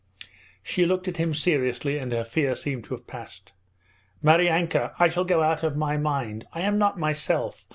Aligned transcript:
She 0.63 0.87
looked 0.87 1.07
at 1.07 1.17
him 1.17 1.35
seriously 1.35 1.99
and 1.99 2.11
her 2.11 2.23
fear 2.23 2.55
seemed 2.55 2.85
to 2.85 2.95
have 2.95 3.05
passed. 3.05 3.53
'Maryanka, 4.23 4.95
I 4.97 5.07
shall 5.09 5.25
go 5.25 5.43
out 5.43 5.61
of 5.61 5.77
my 5.77 5.95
mind! 5.95 6.47
I 6.53 6.61
am 6.61 6.79
not 6.79 6.97
myself. 6.97 7.65